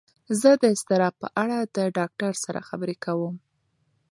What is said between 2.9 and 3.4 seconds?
کوم.